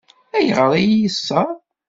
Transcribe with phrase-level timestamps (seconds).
[0.37, 1.49] Ayɣer i yi-yeṣṣeṛ?